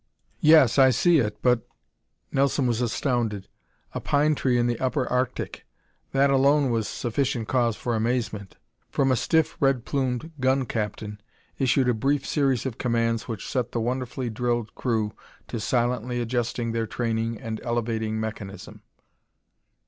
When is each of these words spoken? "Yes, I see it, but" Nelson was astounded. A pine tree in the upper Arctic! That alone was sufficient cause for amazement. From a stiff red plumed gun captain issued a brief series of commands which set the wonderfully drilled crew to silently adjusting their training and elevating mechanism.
"Yes, 0.39 0.79
I 0.79 0.89
see 0.89 1.19
it, 1.19 1.37
but" 1.43 1.61
Nelson 2.31 2.65
was 2.65 2.81
astounded. 2.81 3.47
A 3.93 3.99
pine 4.01 4.33
tree 4.33 4.57
in 4.57 4.65
the 4.65 4.79
upper 4.79 5.07
Arctic! 5.07 5.63
That 6.11 6.31
alone 6.31 6.71
was 6.71 6.87
sufficient 6.87 7.47
cause 7.47 7.75
for 7.75 7.93
amazement. 7.95 8.57
From 8.89 9.11
a 9.11 9.15
stiff 9.15 9.55
red 9.59 9.85
plumed 9.85 10.31
gun 10.39 10.65
captain 10.65 11.21
issued 11.59 11.87
a 11.87 11.93
brief 11.93 12.25
series 12.25 12.65
of 12.65 12.79
commands 12.79 13.27
which 13.27 13.47
set 13.47 13.73
the 13.73 13.79
wonderfully 13.79 14.31
drilled 14.31 14.73
crew 14.73 15.13
to 15.49 15.59
silently 15.59 16.19
adjusting 16.19 16.71
their 16.71 16.87
training 16.87 17.39
and 17.39 17.61
elevating 17.63 18.19
mechanism. 18.19 18.81